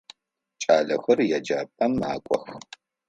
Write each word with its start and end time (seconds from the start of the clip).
Кӏалэхэр 0.61 1.19
еджапӏэм 1.37 1.93
макӏох. 2.01 2.45